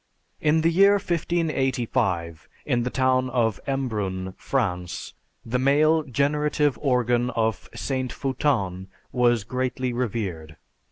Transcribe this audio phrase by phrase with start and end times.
[0.39, 5.13] "In the year 1585, in the town of Embrun, France,
[5.45, 8.11] the male generative organ of St.
[8.11, 10.57] Foutin was greatly revered.